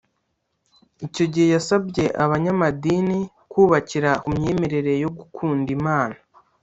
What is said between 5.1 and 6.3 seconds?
gukunda Imana